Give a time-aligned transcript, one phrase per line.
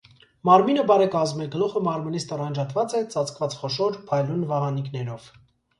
[0.47, 5.33] Մարմինը բարեկազմ է, գլուխը մարմնից տարանջատված է՝ ծածկված խոշոր, փայլուն վահանիկներով։